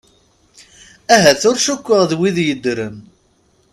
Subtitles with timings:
[1.15, 2.97] Ahat ur cukteɣ d wid yeddren?